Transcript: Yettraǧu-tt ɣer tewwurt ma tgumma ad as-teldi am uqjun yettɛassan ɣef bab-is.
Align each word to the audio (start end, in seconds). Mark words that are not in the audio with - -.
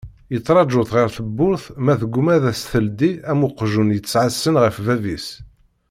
Yettraǧu-tt 0.33 0.95
ɣer 0.95 1.07
tewwurt 1.15 1.65
ma 1.85 1.93
tgumma 2.01 2.31
ad 2.35 2.43
as-teldi 2.51 3.11
am 3.31 3.39
uqjun 3.47 3.93
yettɛassan 3.95 4.55
ɣef 4.63 4.75
bab-is. 4.85 5.27